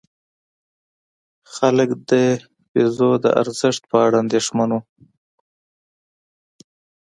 [1.55, 2.11] خلک د
[2.71, 4.81] پیزو د ارزښت په اړه اندېښمن وو.